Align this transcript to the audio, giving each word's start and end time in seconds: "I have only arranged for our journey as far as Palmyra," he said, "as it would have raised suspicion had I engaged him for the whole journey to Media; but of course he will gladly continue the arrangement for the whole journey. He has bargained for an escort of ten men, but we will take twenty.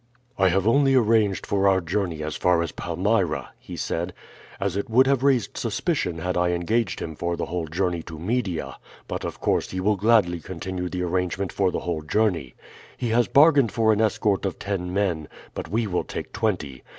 "I 0.35 0.47
have 0.49 0.65
only 0.67 0.95
arranged 0.95 1.45
for 1.45 1.67
our 1.67 1.79
journey 1.79 2.23
as 2.23 2.35
far 2.35 2.63
as 2.63 2.71
Palmyra," 2.71 3.51
he 3.59 3.77
said, 3.77 4.13
"as 4.59 4.75
it 4.75 4.89
would 4.89 5.05
have 5.05 5.21
raised 5.21 5.57
suspicion 5.57 6.17
had 6.17 6.35
I 6.35 6.53
engaged 6.53 6.99
him 6.99 7.15
for 7.15 7.37
the 7.37 7.45
whole 7.45 7.67
journey 7.67 8.01
to 8.09 8.17
Media; 8.17 8.77
but 9.07 9.23
of 9.23 9.39
course 9.39 9.69
he 9.69 9.79
will 9.79 9.97
gladly 9.97 10.39
continue 10.39 10.89
the 10.89 11.03
arrangement 11.03 11.51
for 11.53 11.69
the 11.69 11.81
whole 11.81 12.01
journey. 12.01 12.55
He 12.97 13.09
has 13.09 13.27
bargained 13.27 13.71
for 13.73 13.93
an 13.93 14.01
escort 14.01 14.43
of 14.43 14.57
ten 14.57 14.91
men, 14.91 15.27
but 15.53 15.67
we 15.67 15.85
will 15.85 16.03
take 16.05 16.33
twenty. 16.33 16.81